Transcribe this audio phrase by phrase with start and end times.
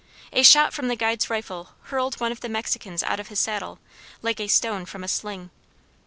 [0.33, 3.77] A shot from the guide's rifle hurled one of the Mexicans out of his saddle,
[4.23, 5.51] like a stone from a sling.